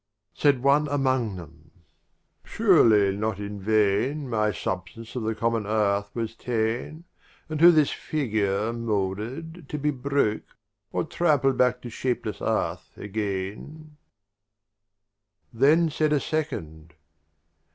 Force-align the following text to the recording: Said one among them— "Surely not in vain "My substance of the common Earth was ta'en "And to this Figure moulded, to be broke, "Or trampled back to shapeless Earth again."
Said 0.33 0.63
one 0.63 0.87
among 0.87 1.35
them— 1.35 1.69
"Surely 2.43 3.15
not 3.15 3.37
in 3.37 3.61
vain 3.61 4.27
"My 4.27 4.51
substance 4.51 5.15
of 5.15 5.21
the 5.21 5.35
common 5.35 5.67
Earth 5.67 6.09
was 6.15 6.33
ta'en 6.35 7.03
"And 7.47 7.59
to 7.59 7.71
this 7.71 7.91
Figure 7.91 8.73
moulded, 8.73 9.69
to 9.69 9.77
be 9.77 9.91
broke, 9.91 10.55
"Or 10.91 11.03
trampled 11.03 11.57
back 11.57 11.81
to 11.83 11.91
shapeless 11.91 12.41
Earth 12.41 12.97
again." 12.97 13.97